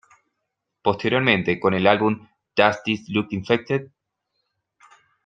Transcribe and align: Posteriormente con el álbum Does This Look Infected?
Posteriormente 0.81 1.59
con 1.59 1.75
el 1.75 1.85
álbum 1.85 2.27
Does 2.55 2.81
This 2.83 3.07
Look 3.09 3.27
Infected? 3.33 3.91